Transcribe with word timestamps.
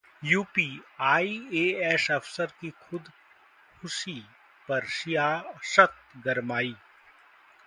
UP: 0.23 0.81
IAS 0.99 2.07
अफसर 2.11 2.45
की 2.61 2.69
खुदकुशी 2.79 4.19
पर 4.69 4.85
सियासत 4.89 5.95
गरमाई 6.25 6.75